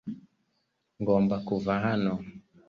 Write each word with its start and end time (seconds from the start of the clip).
Ngomba 1.01 1.35
kuva 1.47 1.71
hano. 1.85 2.13
(Spamster) 2.17 2.57